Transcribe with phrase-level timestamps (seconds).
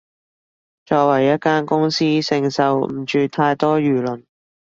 [0.83, 4.23] 作為一間公司，承受唔住太多輿論